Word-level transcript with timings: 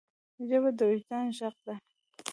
ژبه 0.47 0.69
د 0.77 0.79
وجدان 0.89 1.25
ږغ 1.37 1.55
ده. 1.65 1.75